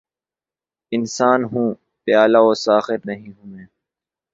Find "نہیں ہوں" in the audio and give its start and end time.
3.05-3.47